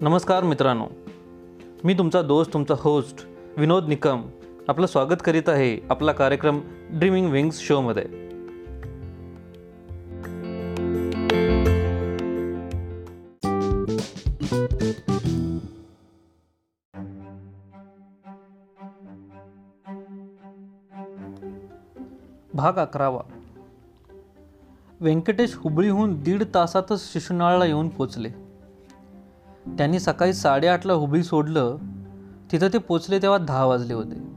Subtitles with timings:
[0.00, 0.86] नमस्कार मित्रांनो.
[1.84, 3.26] मी तुमचा दोस्त तुमचा होस्ट
[3.56, 4.22] विनोद निकम
[4.68, 6.60] आपलं स्वागत करीत आहे आपला कार्यक्रम
[6.90, 8.04] ड्रीमिंग विंग्स शोमध्ये
[22.54, 23.22] भाग अकरावा.
[25.00, 28.47] व्यंकटेश हुबळीहून दीड तासातच शिशुनाळला येऊन पोचले.
[29.76, 31.76] त्यांनी सकाळी साडेआठला हुबळी सोडलं
[32.52, 34.28] तिथं ते पोचले तेव्हा दहा वाजले होते.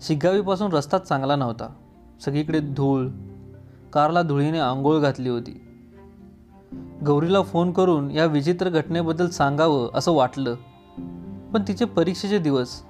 [0.00, 1.68] शिग्गावीपासून रस्ताच चांगला नव्हता.
[2.24, 3.06] सगळीकडे धूळ
[3.92, 5.66] कारला धुळीने आंघोळ घातली होती.
[7.06, 10.54] गौरीला फोन करून या विचित्र घटनेबद्दल सांगावं असं वाटलं.
[11.54, 12.82] पण तिचे परीक्षेचे दिवस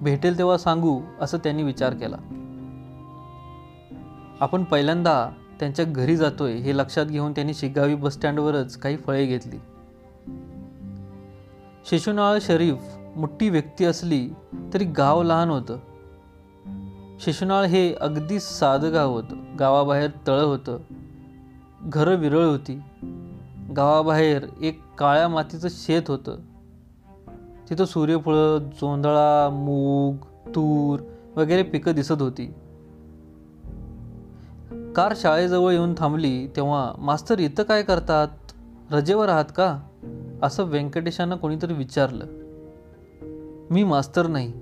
[0.00, 2.16] भेटेल तेव्हा सांगू असं त्यांनी विचार केला.
[4.40, 9.56] आपण पहिल्यांदा त्यांच्या घरी जातोय हे लक्षात घेऊन त्यांनी शिगावी बसस्टँडवरच काही फळे घेतली.
[11.90, 14.30] शिशुनाळ शरीफ मोठी व्यक्ती असली
[14.74, 15.78] तरी गाव लहान होतं.
[17.20, 19.56] शिशुनाळ हे अगदी साधं गाव होतं.
[19.58, 20.78] गावाबाहेर तळं होतं.
[21.82, 22.82] घरं विरळ होती.
[23.76, 26.36] गावाबाहेर एक काळ्या मातीचं शेत होतं.
[27.70, 30.16] तिथं सूर्यफुळं जोंधळा मूग
[30.48, 31.00] तूर
[31.36, 32.46] वगैरे पिकं दिसत होती.
[34.96, 38.28] कार शाळेजवळ येऊन थांबली तेव्हा मास्तर इथं काय करतात?
[38.90, 39.80] रजेवर आहात का?
[40.42, 42.26] असं व्यंकटेशांना कोणीतरी विचारलं.
[43.70, 44.52] मी मास्तर नाही.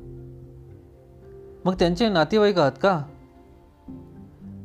[1.64, 3.02] मग त्यांचे नातेवाईक आहात का?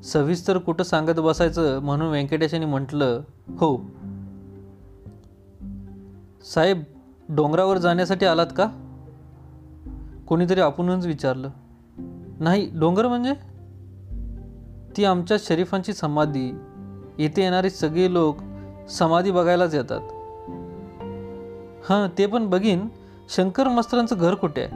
[0.03, 3.77] सविस्तर कुठं सांगत बसायचं म्हणून व्यंकटेशांनी म्हटलं हो.
[6.53, 6.83] साहेब
[7.29, 8.71] डोंगरावर जाण्यासाठी आलात का?
[10.27, 11.49] कोणीतरी आपणच विचारलं.
[12.39, 13.33] नाही डोंगर म्हणजे?
[14.97, 16.51] ती आमच्या शरीफांची समाधी.
[17.19, 18.37] येथे येणारे सगळे लोक
[18.89, 20.01] समाधी बघायलाच येतात.
[21.89, 22.87] हां ते पण बघीन.
[23.29, 24.71] शंकर मास्तरांचं घर कुठे आहे?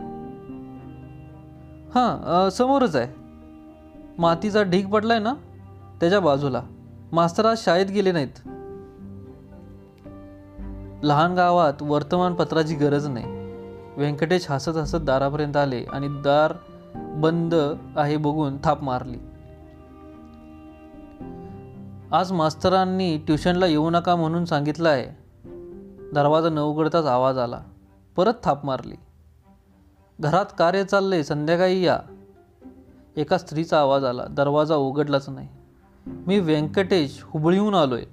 [1.89, 3.13] हां समोरच आहे.
[4.17, 5.33] मातीचा ढीग पडलाय ना
[5.99, 6.61] त्याच्या बाजूला.
[7.11, 8.47] मास्तर आज शाळेत गेले नाहीत.
[11.03, 13.25] लहान गावात वर्तमानपत्राची गरज नाही.
[13.97, 16.53] व्यंकटेश हसत हसत दारापर्यंत आले आणि दार
[16.95, 17.55] बंद
[17.97, 19.17] आहे बघून थाप मारली.
[22.11, 25.22] आज मास्तरांनी ट्युशनला येऊ नका म्हणून सांगितलं आहे.
[26.13, 27.61] दरवाजा न उघडताच आवाज आला.
[28.15, 28.95] परत थाप मारली.
[30.19, 31.99] घरात कार्य चालले संध्याकाळी या.
[33.15, 34.25] एका स्त्रीचा आवाज आला.
[34.25, 35.47] दरवाजा उघडलाच नाही.
[36.05, 38.03] मी व्यंकटेश हुबळीहून आलोय.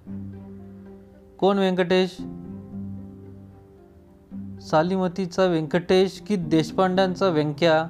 [1.38, 2.10] कोण व्यंकटेश?
[4.62, 7.84] सालीमतीचा व्यंकटेश की देशपांड्यांचा व्यंक्या?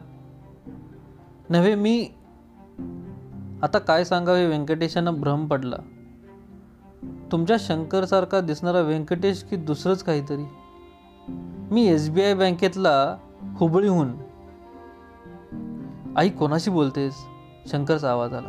[1.50, 2.08] नव्हे मी
[3.62, 4.46] आता काय सांगावे?
[4.46, 5.76] व्यंकटेशांना भ्रम पडला.
[7.04, 10.44] तुमच्या शंकरसारखा दिसणारा व्यंकटेश की दुसरंच काहीतरी?
[11.70, 13.16] मी एस बी आय बँकेतला
[13.56, 14.12] हुबळीहून.
[16.16, 17.14] आई कोणाशी बोलतेस?
[17.72, 18.48] शंकरचा आवाज आला.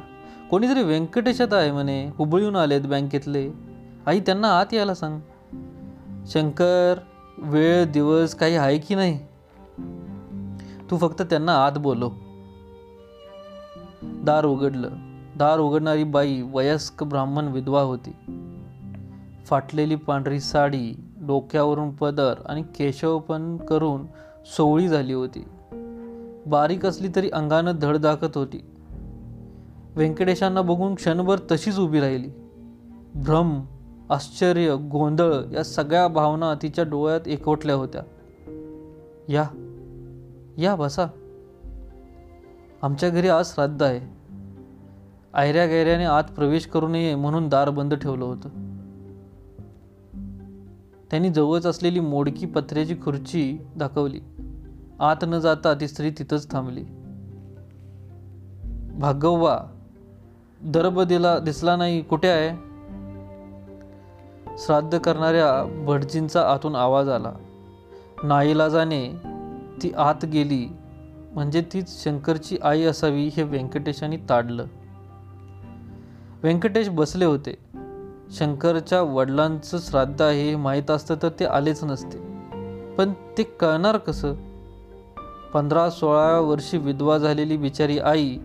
[0.51, 3.51] कोणीतरी व्यंकटेशात आहे म्हणे हुबळीहून आलेत बँकेतले.
[4.05, 5.19] आई त्यांना आत यायला सांग.
[6.27, 6.95] शंकर
[7.37, 9.19] वेळ दिवस काही आहे की नाही?
[10.91, 12.11] तू फक्त त्यांना आत बोलो
[14.03, 14.89] दार उघडलं.
[15.41, 18.11] दार उघडणारी बाई वयस्क ब्राह्मण विधवा होती.
[19.45, 24.05] फाटलेली पांढरी साडी डोक्यावरून पदर आणि केशवपण करून
[24.57, 25.45] सोवळी झाली होती.
[26.45, 28.65] बारीक असली तरी अंगानं धड दाखत होती.
[29.95, 32.29] व्यंकटेशांना बघून क्षणभर तशीच उभी राहिली.
[33.15, 33.61] भ्रम
[34.09, 38.01] आश्चर्य गोंधळ या सगळ्या भावना तिच्या डोळ्यात एकवटल्या होत्या.
[39.29, 39.43] या
[40.57, 41.05] या बसा.
[42.81, 44.20] आमच्या घरी आज श्राद्ध आहे.
[45.33, 48.49] आयऱ्या गैऱ्याने आत प्रवेश करू नये म्हणून दार बंद ठेवलं होतं.
[51.11, 54.19] त्यांनी जवळच असलेली मोडकी पत्र्याची खुर्ची दाखवली.
[54.99, 56.83] आत न जाता ती स्त्री तिथंच थांबली.
[58.99, 59.59] भागव्वा
[60.63, 62.71] दरब दिला दिसला नाही कुठे आहे?
[64.57, 67.33] श्राद्ध करणाऱ्या भटजींचा आतून आवाज आला.
[68.23, 69.15] नाईलाजाने
[69.83, 70.67] ती आत गेली.
[71.33, 74.65] म्हणजे तीच शंकरची आई असावी हे व्यंकटेशांनी ताडलं.
[76.43, 77.57] व्यंकटेश बसले होते.
[78.31, 82.17] शंकरच्या वडिलांचं श्राद्ध आहे हे माहीत असतं तर ते आलेच नसते.
[82.95, 84.33] पण ते कळणार कसं?
[85.53, 88.37] पंधरा सोळा वर्षी विधवा झालेली बिचारी आई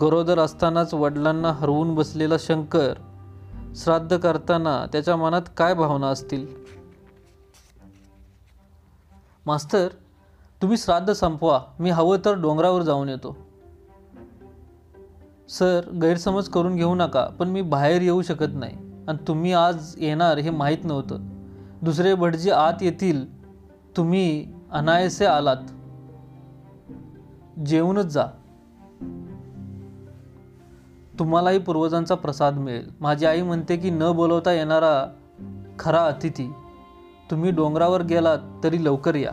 [0.00, 2.94] गरोदर असतानाच वडिलांना हरवून बसलेला शंकर
[3.76, 6.46] श्राद्ध करताना त्याच्या मनात काय भावना असतील?
[9.46, 9.88] मास्तर
[10.62, 11.60] तुम्ही श्राद्ध संपवा.
[11.80, 13.36] मी हवं तर डोंगरावर जाऊन येतो.
[15.58, 18.72] सर गैरसमज करून घेऊ नका पण मी बाहेर येऊ शकत नाही.
[19.08, 21.18] आणि तुम्ही आज येणार हे माहीत नव्हतं.
[21.82, 23.42] दुसरे भटजी आत येतील.
[23.96, 25.56] तुम्ही अनायसे आलात.
[27.66, 28.26] जेवूनच जा.
[31.18, 32.90] तुम्हालाही पूर्वजांचा प्रसाद मिळेल.
[33.00, 35.12] माझी आई म्हणते की न बोलवता येणारा
[35.78, 36.52] खरा अतिथी.
[37.30, 39.32] तुम्ही डोंगरावर गेलात तरी लवकर या.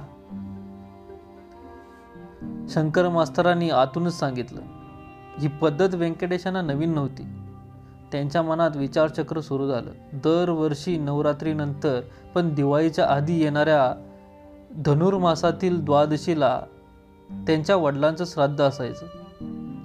[2.69, 4.61] शंकर मास्तरांनी आतूनच सांगितलं.
[5.39, 7.23] ही पद्धत व्यंकटेशांना नवीन नव्हती.
[8.11, 9.91] त्यांच्या मनात विचारचक्र सुरू झालं.
[10.13, 12.01] दरवर्षी नवरात्रीनंतर
[12.35, 14.05] पण दिवाळीच्या आधी येणाऱ्या
[14.85, 16.61] धनुर्मासातील द्वादशीला
[17.31, 19.05] त्यांच्या वडिलांचं श्राद्ध असायचं.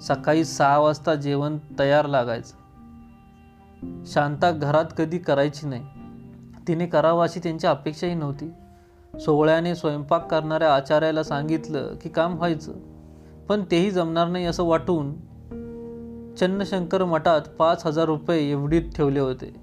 [0.01, 2.55] सकाळी सहा वाजता जेवण तयार लागायचं.
[4.05, 5.83] शांता घरात कधी करायची नाही.
[6.67, 8.51] तिने करावं अशी त्यांची अपेक्षाही नव्हती.
[9.19, 12.73] सोहळ्याने स्वयंपाक करणाऱ्या आचार्याला सांगितलं की काम व्हायचं.
[13.49, 15.13] पण तेही जमणार नाही असं वाटून
[16.39, 19.55] चन्नशंकर मठात पाच हजार रुपये एवढीत ठेवले होते.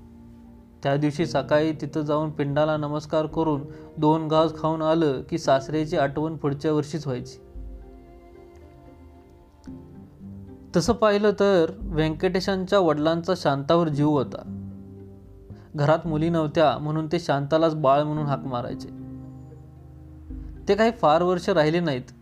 [0.83, 3.63] त्या दिवशी सकाळी तिथं जाऊन पिंडाला नमस्कार करून
[3.97, 7.39] दोन घास खाऊन आलं की सासऱ्याची आठवण पुढच्या वर्षीच व्हायची.
[10.77, 14.69] तसं पाहिलं तर व्यंकटेशांच्या वडिलांचा शांतावर जीव होता.
[15.77, 18.89] घरात मुली नव्हत्या म्हणून ते शांतालाच बाळ म्हणून हाक मारायचे.
[20.69, 22.13] ते काही फार वर्ष राहिले नाहीत.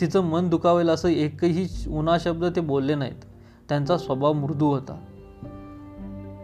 [0.00, 3.29] तिचं मन दुखावेल असं एकही उन्हा शब्द ते बोलले नाहीत.
[3.70, 5.00] त्यांचा स्वभाव मृदू होता.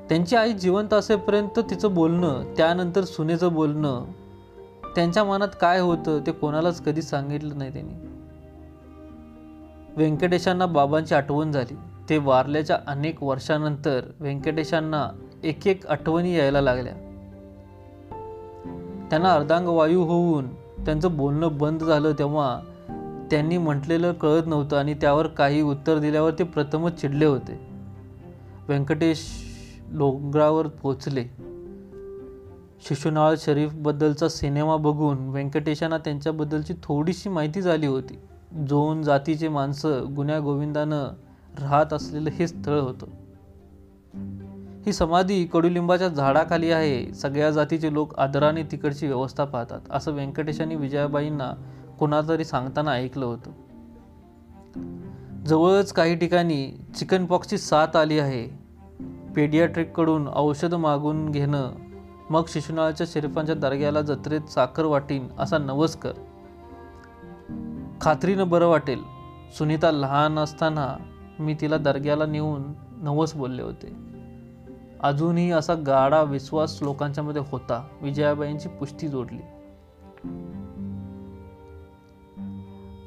[0.09, 4.05] त्यांची आई जिवंत असेपर्यंत तिचं बोलणं त्यानंतर सुनेचं बोलणं
[4.95, 7.93] त्यांच्या मनात काय होतं ते कोणालाच कधी सांगितलं नाही त्यांनी.
[9.97, 11.77] व्यंकटेशांना बाबांची आठवण झाली.
[12.09, 15.09] ते वारल्याच्या अनेक वर्षानंतर व्यंकटेशांना
[15.45, 16.93] एक एक आठवणी यायला लागल्या.
[19.11, 22.61] त्यांना अर्धांगवायू होऊन त्यांचं बोलणं बंद झालं तेव्हा
[23.31, 27.69] त्यांनी म्हटलेलं कळत नव्हतं आणि त्यावर काही उत्तर दिल्यावर ते प्रथमच चिडले होते.
[28.69, 29.27] व्यंकटेश
[29.93, 31.25] डोंगरावर पोचले
[32.89, 38.19] शिशुनाळ शरीफबद्दलचा सिनेमा बघून व्यंकटेशांना त्यांच्याबद्दलची थोडीशी माहिती झाली होती.
[38.69, 41.05] जोन जातीचे माणसं गुन्ह्या गोविंदानं
[41.61, 43.07] राहत असलेलं हे स्थळ होतं.
[44.87, 47.15] ही समाधी कडुलिंबाच्या झाडाखाली आहे.
[47.15, 51.53] सगळ्या जातीचे लोक आदराने तिकडची व्यवस्था पाहतात असं व्यंकटेशांनी विजयाबाईंना
[51.99, 53.51] कोणातरी सांगताना ऐकलं होतं.
[55.45, 58.67] जवळच काही ठिकाणी चिकन पॉक्सची साथ आली आहे.
[59.37, 61.73] पेडियाट्रिककडून औषध मागून घेणं
[62.31, 66.13] मग शिशुनाळाच्या शरीफांच्या दर्ग्याला जत्रेत साखर वाटीन असा नवस कर
[68.01, 69.03] खात्रीनं बरं वाटेल.
[69.59, 70.97] सुनीता लहान असताना
[71.39, 72.63] मी तिला दर्ग्याला नेऊन
[72.97, 73.93] नवस बोलले होते.
[75.01, 77.87] अजूनही असा गाढा विश्वास लोकांच्यामध्ये होता.
[78.03, 79.43] विजयाबाईंची पुष्टी जोडली.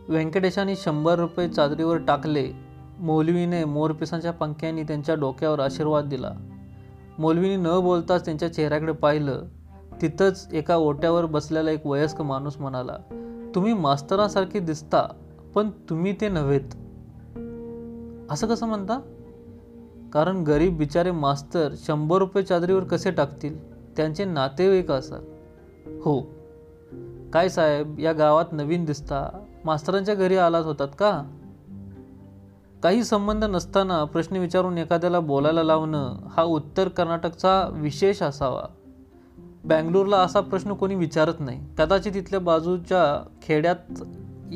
[0.10, 2.52] व्यंकटेशाने शंभर रुपये चादरीवर टाकले.
[3.00, 6.32] मौलवीने मोरपिसांच्या पंख्यांनी त्यांच्या डोक्यावर आशीर्वाद दिला.
[7.20, 9.42] मौलवीने न बोलताच त्यांच्या चेहऱ्याकडे पाहिलं.
[10.02, 12.98] तिथंच एका ओट्यावर बसलेला एक वयस्क माणूस म्हणाला
[13.56, 15.08] तुम्ही मास्तरांसारखे दिसता
[15.56, 16.76] पण तुम्ही ते नव्हेत.
[18.32, 19.00] असं कसं म्हणता?
[20.14, 23.74] कारण गरीब बिचारे मास्तर शंभर रुपये चादरीवर कसे टाकतील?
[23.98, 25.22] त्यांचे नातेवाईक असाल
[26.02, 26.22] हो.
[27.34, 29.46] काय साहेब या गावात नवीन दिसता?
[29.70, 31.24] मास्तरांच्या घरी आलात होतात का?
[32.84, 38.64] काही संबंध नसताना प्रश्न विचारून एखाद्याला बोलायला लावणं हा उत्तर कर्नाटकचा विशेष असावा.
[39.64, 41.62] बँगलोरला असा प्रश्न कोणी विचारत नाही.
[41.78, 43.76] कदाचित तिथल्या बाजूच्या खेड्यात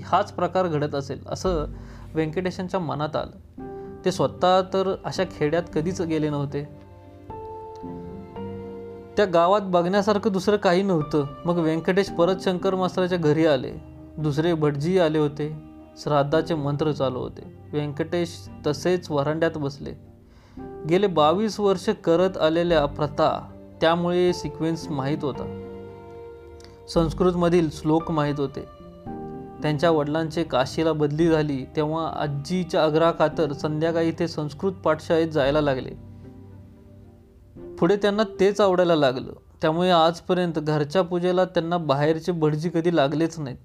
[0.05, 1.65] हाच प्रकार घडत असेल असं
[2.13, 4.05] व्यंकटेशांच्या मनात आलं.
[4.05, 6.63] ते स्वतः तर अशा खेड्यात कधीच गेले नव्हते.
[9.17, 11.25] त्या गावात बघण्यासारखं दुसरं काही नव्हतं.
[11.46, 13.93] मग व्यंकटेश परत शंकर मास्तराच्या घरी आले.
[14.17, 15.63] दुसरे भटजी आले होते.
[15.98, 17.58] श्राद्धाचे मंत्र चालू होते.
[17.74, 19.93] व्यंकटेश तसेच वरांड्यात बसले.
[20.89, 23.50] गेले बावीस वर्ष करत आलेल्या प्रथा
[23.82, 25.60] त्यामुळे सिक्वेन्स माहीत होता.
[26.93, 28.65] संस्कृतमधील श्लोक माहीत होते.
[29.62, 35.91] त्यांच्या वडिलांचे काशीला बदली झाली तेव्हा आजीच्या आग्रहाखातर संध्याकाळी ते संस्कृत पाठशाळेत जायला लागले.
[37.75, 39.34] पुढे त्यांना तेच आवडायला लागलं.
[39.62, 43.58] त्यामुळे आजपर्यंत घरच्या पूजेला त्यांना बाहेरचे भटजी कधी लागलेच नाहीत.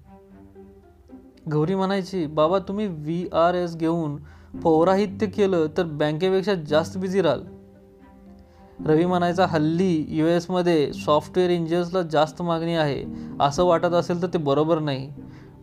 [1.51, 4.15] गौरी म्हणायची बाबा तुम्ही व्ही आर एस घेऊन
[4.63, 7.41] पौराहित्य केलं तर बँकेपेक्षा जास्त बिझी राहाल.
[8.85, 13.03] रवी म्हणायचा हल्ली यू एसमध्ये सॉफ्टवेअर इंजिनियर्सला जास्त मागणी आहे.
[13.41, 15.09] असं वाटत असेल तर ते बरोबर नाही.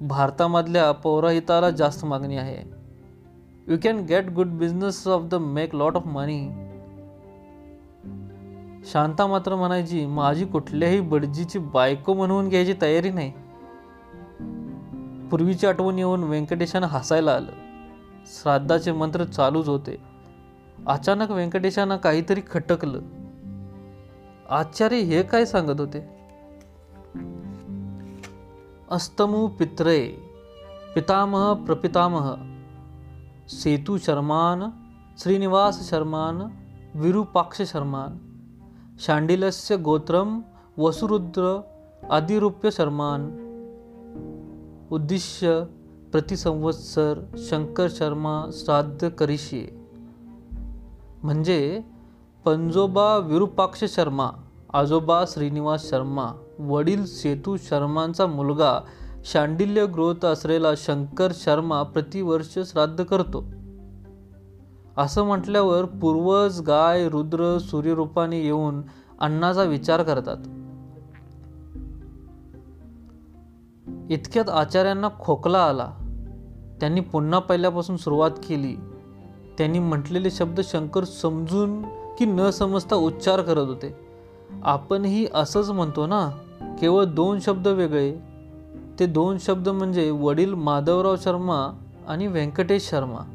[0.00, 2.56] भारतामधल्या पौराहिताला जास्त मागणी आहे.
[3.68, 6.48] You can get good business of the make lot of money
[8.92, 13.32] Shanta मात्र म्हणायची माझी कुठल्याही बडजीची बायको म्हणून घ्यायची तयारी नाही.
[15.30, 17.52] पूर्वीची आठवण येऊन व्यंकटेशानं हसायला आलं.
[18.26, 19.96] श्राद्धाचे मंत्र चालूच होते.
[20.86, 23.00] अचानक व्यंकटेशानं काहीतरी खटकलं.
[24.50, 26.16] आचार्य हे काय सांगत होते?
[28.90, 30.08] अस्तमु पित्रे
[30.94, 32.34] पितामह प्रपितामह
[33.48, 34.62] सेतू शर्मान
[35.18, 36.42] श्रीनिवास शर्मान
[36.94, 38.18] विरूपाक्ष शर्मान
[38.98, 40.40] शांडिलस्य गोत्रम
[40.78, 41.60] वसुरुद्र
[42.10, 43.45] आदिरूप्य शर्मान
[44.92, 45.64] उद्दिश्य
[46.12, 49.78] प्रतिसंवत्सर शंकर शर्मा श्राद्ध करीशी.
[51.22, 51.80] म्हणजे
[52.44, 54.30] पंजोबा विरूपाक्ष शर्मा
[54.72, 58.80] आजोबा श्रीनिवास शर्मा वडील सेतू शर्मांचा मुलगा
[59.24, 63.44] शांडिल्य ग्रोत असलेला शंकर शर्मा प्रतिवर्ष श्राद्ध करतो.
[64.96, 68.82] असं म्हटल्यावर पूर्वज गाय रुद्र सूर्यरूपाने येऊन
[69.20, 70.36] अन्नाचा विचार करतात.
[74.10, 75.92] इतक्यात आचार्यांना खोकला आला.
[76.80, 78.76] त्यांनी पुन्हा पहिल्यापासून सुरुवात केली.
[79.58, 81.82] त्यांनी म्हटलेले शब्द शंकर समजून
[82.18, 83.96] की न समजता उच्चार करत होते.
[84.64, 86.30] आपणही असंच म्हणतो ना
[86.80, 88.16] केवळ दोन शब्द वेगळे.
[88.98, 93.30] ते दोन शब्द म्हणजे वडील माधवराव शर्मा आणि व्यंकटेश शर्मा.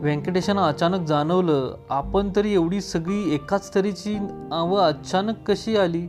[0.00, 6.06] व्यंकटेशांना अचानक जाणवलं आपण तरी एवढी सगळी एकाच तरीची नावं अचानक कशी आली?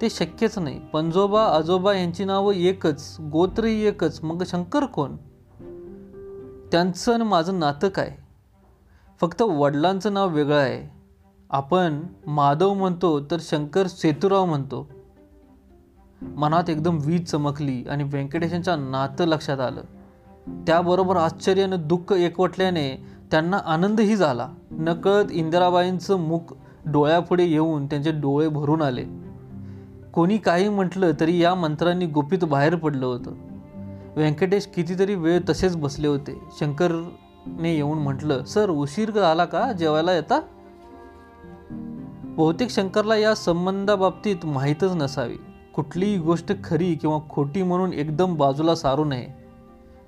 [0.00, 0.80] ते शक्यच नाही.
[0.92, 4.20] पंजोबा आजोबा यांची नावं एकच गोत्रही एकच.
[4.22, 5.16] मग शंकर कोण?
[6.72, 8.16] त्यांचं आणि माझं नातं काय?
[9.20, 10.96] फक्त वडिलांचं नाव वेगळं आहे.
[11.50, 14.88] आपण माधव म्हणतो तर शंकर सेतुराव म्हणतो.
[16.22, 19.80] मनात एकदम वीज चमकली आणि व्यंकटेशांच्या नातं लक्षात आलं.
[20.48, 24.48] त्याबरोबर आश्चर्यानं दुःख एकवटल्याने त्यांना आनंदही झाला.
[24.70, 26.54] नकळत इंदिराबाईंचं मुख
[26.86, 29.04] डोळ्यापुढे येऊन त्यांचे डोळे भरून आले.
[30.12, 33.30] कोणी काही म्हटलं तरी या मंत्रांनी गुपित बाहेर पडलं होतं.
[34.16, 36.40] व्यंकटेश कितीतरी वेळ तसेच बसले होते.
[36.60, 39.72] शंकरने येऊन म्हटलं सर उशीर झाला का?
[39.72, 40.40] जेवायला येता?
[42.22, 45.36] बहुतेक शंकरला या संबंधाबाबतीत माहीतच नसावी.
[45.74, 49.45] कुठलीही गोष्ट खरी किंवा खोटी म्हणून एकदम बाजूला सारू नये.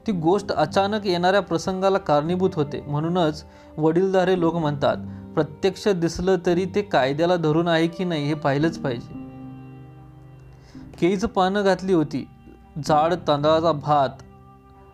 [0.08, 2.84] ती गोष्ट अचानक येणाऱ्या प्रसंगाला कारणीभूत होते.
[2.86, 3.44] म्हणूनच
[3.78, 4.96] वडीलधारे लोक म्हणतात
[5.34, 9.12] प्रत्यक्ष दिसलं तरी ते कायद्याला धरून आहे की नाही हे पाहिलंच पाहिजे.
[11.00, 12.28] केळीचं पानं घातली होती.
[12.84, 14.08] जाड तांदळाचा भात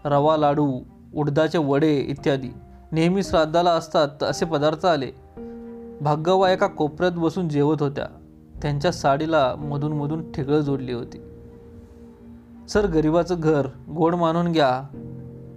[0.05, 0.81] रवा लाडू
[1.15, 2.49] उडदाचे वडे इत्यादी.
[2.93, 5.11] नेहमी श्राद्धाला असतात असे पदार्थ आले.
[6.01, 8.07] भाग्यवा एका कोपऱ्यात बसून जेवत होत्या.
[8.63, 11.34] त्यांच्या साडीला मधून मधून जोडली होती.
[12.69, 14.83] सर गरिबाचं घर गोड मानून घ्या.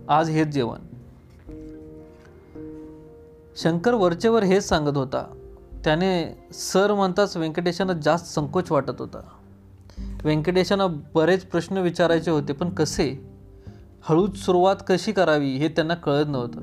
[0.09, 0.79] आज हेच जेवण.
[3.55, 5.33] शंकर वरचेवर हेच सांगत होता.
[5.83, 9.19] त्याने सर म्हणताच व्यंकटेशांना जास्त संकोच वाटत होता.
[10.23, 13.29] व्यंकटेशांना बरेच प्रश्न विचारायचे होते पण कसे?
[14.01, 16.59] हळूच सुरुवात कशी करावी हे त्यांना कळत नव्हतं.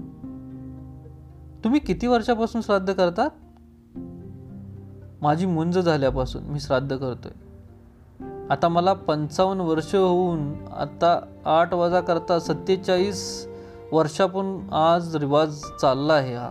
[1.65, 3.31] तुम्ही किती वर्षापासून श्राद्ध करतात?
[5.23, 7.44] माझी मुंज झाल्यापासून मी श्राद्ध करतोय.
[8.51, 13.49] आता मला पंचावन्न वर्ष होऊन आता आठ वजा करता सत्तेचाळीस
[13.93, 16.51] वर्षापून आज रिवाज चालला आहे हा.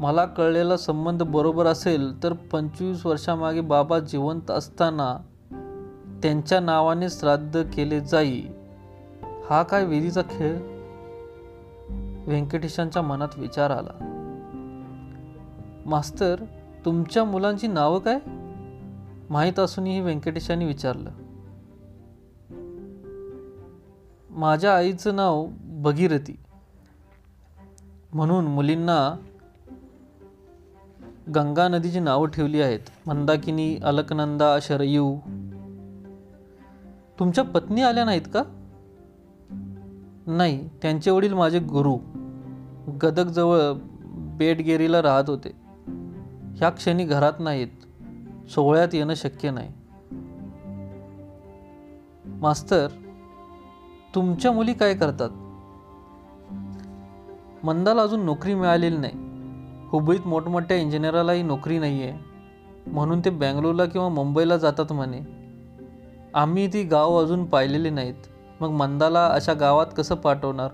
[0.00, 5.16] मला कळलेला संबंध बरोबर असेल तर पंचवीस वर्षामागे बाबा जिवंत असताना
[6.22, 8.42] त्यांच्या नावाने श्राद्ध केले जाई.
[9.50, 10.56] हा काय विधीचा खेळ?
[12.26, 14.12] व्यंकटेशांच्या मनात विचार आला.
[15.86, 16.36] मास्तर
[16.84, 18.18] तुमच्या मुलांची नावं काय?
[19.30, 21.10] माहीत असूनही व्यंकटेशाने विचारलं.
[24.30, 26.38] माझ्या आईचं नाव भगीरथी.
[28.14, 29.16] म्हणून मुलींना
[31.34, 32.80] गंगा नदीची नावं ठेवली आहेत.
[33.06, 35.16] मंदाकिनी अलकनंदा शरयू.
[37.18, 38.42] तुमच्या पत्नी आल्या नाहीत का?
[40.26, 41.96] नाही त्यांचे वडील माझे गुरु.
[43.02, 43.60] गदकजवळ
[44.38, 45.50] बेटगेरीला राहत होते.
[46.56, 47.85] ह्या क्षणी घरात नाहीत.
[48.50, 49.72] सोहळ्यात येणं शक्य नाही.
[52.26, 52.88] मास्तर
[54.14, 55.30] तुमच्या मुली काय करतात?
[57.64, 59.12] मंदाला अजून नोकरी मिळालेली नाही.
[59.88, 62.18] हुबळीत मोठमोठ्या इंजिनियरालाही नोकरी नाही आहे
[62.86, 65.20] म्हणून ते बँगलोरला किंवा मुंबईला जातात म्हणे.
[66.34, 68.14] आम्ही ती गाव अजून पाहिलेली नाहीत.
[68.60, 70.68] मग मंदाला अशा गावात कसं पाठवणार?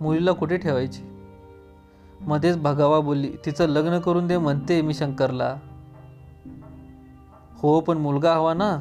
[0.00, 1.02] मुलीला कुठे ठेवायची?
[2.20, 3.32] मध्येच भगावा बोलली.
[3.46, 5.56] तिचं लग्न करून दे म्हणते मी शंकरला.
[7.58, 8.78] हो पण मुलगा हवा ना.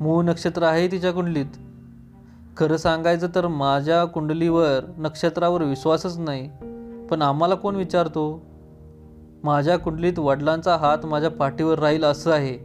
[0.00, 1.46] मूळ नक्षत्र आहे तिच्या कुंडलीत.
[2.56, 6.50] खरं सांगायचं तर माझ्या कुंडलीवर नक्षत्रावर विश्वासच नाही.
[7.10, 8.42] पण आम्हाला कोण विचारतो?
[9.44, 12.58] माझ्या कुंडलीत वडिलांचा हात माझ्या पाठीवर राहील असं आहे.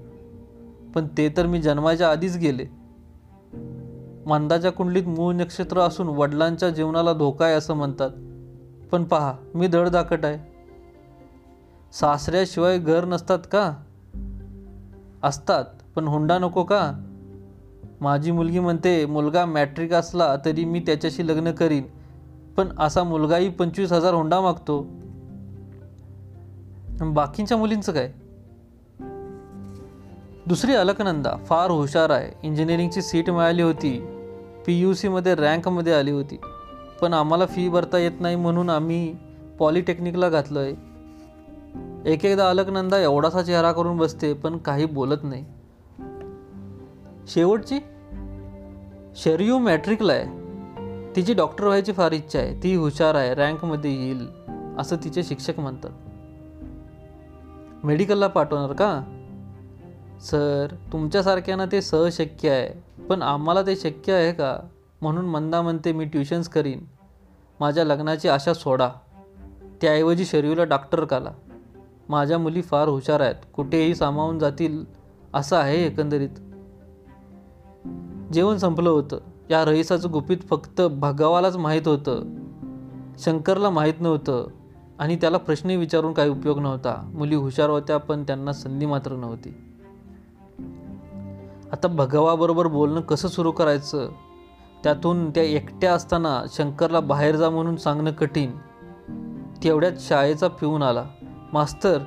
[0.95, 2.65] पण ते तर मी जन्माच्या आधीच गेले.
[4.25, 8.09] मंदाच्या कुंडलीत मूळ नक्षत्र असून वडिलांच्या जीवनाला धोका आहे असं म्हणतात.
[8.91, 10.53] पण पहा मी धडधाकट आहे.
[11.93, 13.73] सासऱ्याशिवाय घर नसतात का?
[15.23, 15.65] असतात
[15.95, 16.93] पण हुंडा नको का?
[18.01, 21.83] माझी मुलगी म्हणते मुलगा मॅट्रिक असला तरी मी त्याच्याशी लग्न करीन
[22.57, 24.87] पण असा मुलगाही पंचवीस हजार हुंडा मागतो.
[27.01, 28.11] बाकींच्या मुलींचं काय?
[30.47, 32.31] दुसरी अलकनंदा फार हुशार आहे.
[32.43, 34.05] इंजिनिअरिंगची सीट मिळाली होती.
[34.65, 36.37] पी यू सीमध्ये रँकमध्ये आली होती.
[37.01, 39.15] पण आम्हाला फी भरता येत नाही म्हणून आम्ही
[39.59, 40.92] पॉलिटेक्निकला घातलं आहे
[42.05, 45.45] एक एकदा अलकनंदा एवढासा चेहरा करून बसते पण काही बोलत नाही.
[47.27, 47.79] शेवटची?
[49.15, 50.43] शर्यू मॅट्रिकला आहे.
[51.15, 52.63] तिची डॉक्टर व्हायची फार इच्छा आहे.
[52.63, 54.27] ती हुशार आहे रँकमध्ये येईल
[54.77, 55.89] असं तिचे शिक्षक म्हणतात.
[57.85, 59.03] मेडिकलला पाठवणार का?
[60.21, 64.57] सर तुमच्यासारख्यांना ते सहशक्य आहे पण आम्हाला ते शक्य आहे का?
[65.01, 66.79] म्हणून मंदा म्हणते मी ट्युशन्स करीन.
[67.59, 68.89] माझ्या लग्नाची आशा सोडा.
[69.81, 71.29] त्याऐवजी शरीरला डॉक्टर काला.
[72.09, 73.35] माझ्या मुली फार हुशार आहेत.
[73.53, 74.85] कुठेही सामावून जातील
[75.33, 76.29] असं आहे एकंदरीत.
[78.33, 79.17] जेवण संपलं होतं.
[79.49, 82.23] या रईसाचं गुपित फक्त भगावालाच माहीत होतं.
[83.19, 84.47] शंकरला माहीत नव्हतं
[84.99, 87.11] आणि त्याला प्रश्न विचारून काही उपयोग नव्हता.
[87.13, 89.49] मुली हुशार होत्या पण त्यांना संधी मात्र नव्हती.
[91.71, 94.09] आता भगवाबरोबर बोलणं कसं सुरू करायचं?
[94.83, 98.51] त्यातून त्या एकट्या असताना शंकरला बाहेर जा म्हणून सांगणं कठीण.
[99.63, 101.05] तेवढ्यात शाळेचा पिऊन आला.
[101.53, 101.99] मास्तर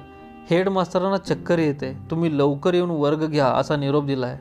[0.50, 1.98] हेड मास्तरांना चक्कर येते.
[2.10, 4.38] तुम्ही लवकर येऊन वर्ग घ्या असा निरोप दिला आहे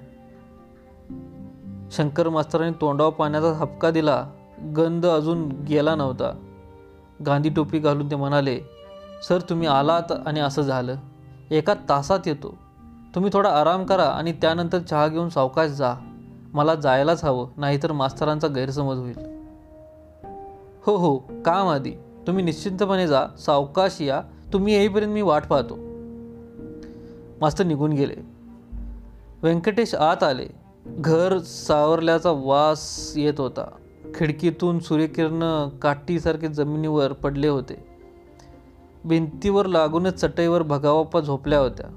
[1.91, 4.29] शंकर मास्तरांनी तोंडावर पाण्याचा हपका दिला.
[4.77, 6.33] गंध अजून गेला नव्हता.
[7.25, 8.59] गांधी टोपी घालून ते म्हणाले
[9.27, 10.95] सर तुम्ही आलात आणि असं झालं.
[11.51, 12.57] एका तासात येतो.
[13.15, 15.93] तुम्ही थोडा आराम करा आणि त्यानंतर चहा घेऊन सावकाश जा.
[16.53, 19.17] मला जायलाच हवं नाहीतर मास्तरांचा गैरसमज होईल.
[20.85, 21.91] हो हो काम आधी.
[22.27, 23.25] तुम्ही निश्चिंतपणे जा.
[23.39, 24.21] सावकाश या.
[24.53, 25.75] तुम्ही येईपर्यंत मी वाट पाहतो.
[27.41, 28.15] मास्तर निघून गेले.
[29.43, 30.47] व्यंकटेश आत आले.
[30.85, 33.71] घर सावरल्याचा वास येत होता.
[34.15, 37.87] खिडकीतून सूर्यकिरण काठीसारखे जमिनीवर पडले होते.
[39.05, 41.89] भिंतीवर लागूनच चटईवर भगावाप्पा झोपल्या होत्या.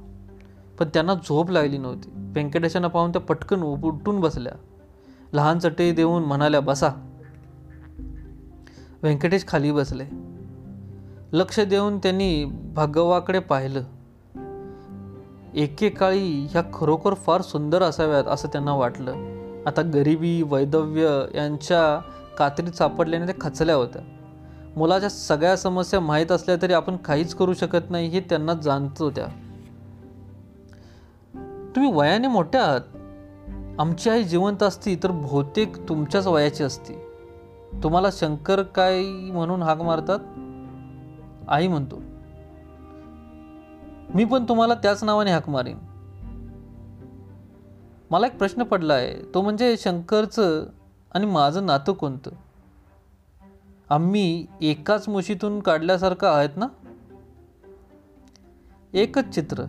[0.79, 2.11] पण त्यांना झोप लागली नव्हती.
[2.15, 4.53] व्यंकटेशांना पाहून त्या पटकन उठून बसल्या.
[5.33, 6.89] लहान चटई देऊन म्हणाल्या बसा.
[9.03, 10.05] व्यंकटेश खाली बसले.
[11.33, 13.83] लक्ष देऊन त्यांनी भगवाकडे पाहिलं.
[15.55, 19.13] एकेकाळी ह्या खरोखर फार सुंदर असाव्यात असं त्यांना वाटलं.
[19.67, 22.01] आता गरिबी वैदव्य यांच्या
[22.39, 24.03] कात्रीत सापडल्याने त्या खचल्या होत्या.
[24.77, 29.27] मुलाच्या सगळ्या समस्या माहीत असल्या तरी आपण काहीच करू शकत नाही हे त्यांना जाणत होत्या.
[31.77, 32.81] तुम्ही वयाने मोठ्या आहात.
[33.81, 36.95] आमची आई जिवंत असती तर बहुतेक तुमच्याच वयाची असती.
[37.83, 40.19] तुम्हाला शंकर काय म्हणून हाक मारतात?
[41.49, 42.03] आई म्हणतो
[44.15, 45.79] मी पण तुम्हाला त्याच नावाने हाक मारीन.
[48.11, 50.67] मला एक प्रश्न पडला आहे तो म्हणजे शंकरचं
[51.15, 52.31] आणि माझं नातं कोणतं?
[53.91, 56.67] आम्ही एकाच मुशीतून काढल्यासारखं आहेत ना?
[58.93, 59.65] एकच चित्र.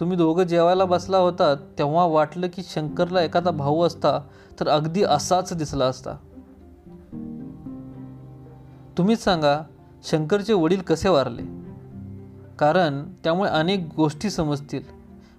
[0.00, 4.18] तुम्ही दोघं जेवायला बसला होता तेव्हा वाटलं की शंकरला एखादा भाऊ असता
[4.60, 6.16] तर अगदी असाच दिसला असता.
[8.98, 9.60] तुम्हीच सांगा
[10.04, 11.42] शंकरचे वडील कसे वारले?
[12.58, 14.82] कारण त्यामुळे अनेक गोष्टी समजतील.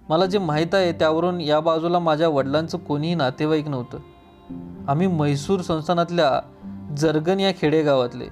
[0.08, 3.98] मला जे माहीत आहे त्यावरून या बाजूला माझ्या वडिलांचं कोणीही नातेवाईक नव्हतं.
[4.88, 6.40] आम्ही म्हैसूर संस्थानातल्या
[6.96, 8.26] जरगन या खेडेगावातले.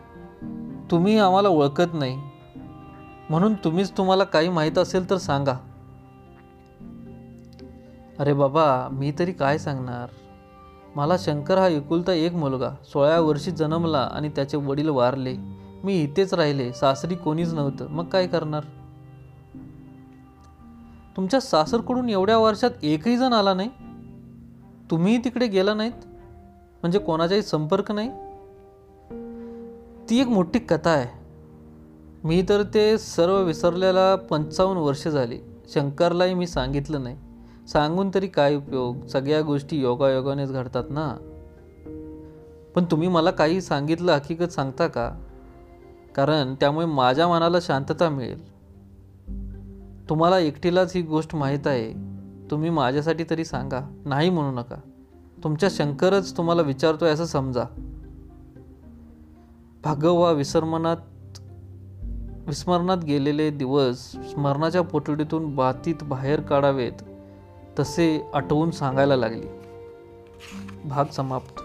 [0.91, 2.19] तुम्ही आम्हाला ओळखत नाही.
[3.31, 5.53] म्हणून तुम्हीच तुम्हाला काही माहीत असेल तर सांगा.
[8.19, 10.09] अरे बाबा मी तरी काय सांगणार?
[10.97, 12.71] मला शंकर हा एकुलता एक मुलगा.
[12.93, 15.66] सोळाव्या वर्षी जन्मला आणि त्याचे वडील वारले.
[15.85, 17.89] मी इथेच राहिले सासरी कोणीच नव्हतं.
[17.91, 18.65] मग काय करणार?
[21.17, 23.71] तुमच्या सासरकडून एवढ्या वर्षात एकही जण आला नाही?
[24.91, 25.93] तुम्हीही तिकडे गेला नाहीत?
[26.83, 28.09] म्हणजे कोणाचाही संपर्क नाही?
[30.11, 31.27] ती एक मोठी कथा आहे.
[32.25, 35.39] मी तर ते सर्व विसरलेला पंचावन्न वर्ष झाली.
[35.69, 37.17] शंकरलाही मी सांगितलं नाही.
[37.69, 39.07] सांगून तरी काय उपयोग?
[39.07, 41.17] सगळ्या गोष्टी योगायोगानेच घडतात ना?
[42.75, 45.26] पण तुम्ही मला काही सांगितलं हकीकत सांगता का?
[46.17, 48.57] कारण त्यामुळे माझ्या मनाला शांतता मिळेल.
[50.09, 51.93] तुम्हाला एकटीलाच ही गोष्ट माहीत आहे.
[52.51, 53.81] तुम्ही माझ्यासाठी तरी सांगा.
[54.05, 54.77] नाही म्हणू नका.
[55.45, 57.63] तुमच्या शंकरच तुम्हाला विचारतोय असं समजा.
[59.85, 60.97] भागवा विसर्मनात
[62.47, 66.93] विस्मरणात गेलेले दिवस स्मरणाच्या पोटडीतून बातीत बाहेर काढावेत
[67.79, 69.47] तसे आठवून सांगायला लागली.
[70.85, 71.63] भाग समाप्त.